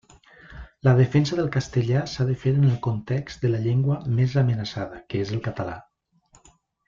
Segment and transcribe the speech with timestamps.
[0.85, 5.03] La defensa del castellà s'ha de fer en el context de la llengua més amenaçada,
[5.13, 5.77] que és el català.